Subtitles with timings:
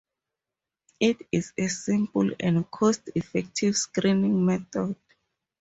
[0.99, 4.95] It is a simple and cost effective screening method.